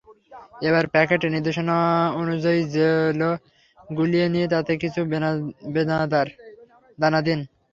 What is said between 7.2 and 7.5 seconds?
দিন।